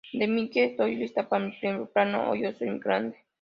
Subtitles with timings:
[0.13, 3.17] De Mille, estoy lista para mi primer plano" o "Yo "soy" grande.